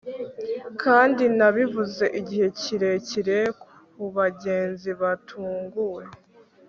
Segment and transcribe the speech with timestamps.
[0.81, 3.39] kandi, nabivuze igihe kirekire
[3.99, 6.03] kubagenzi batunguwe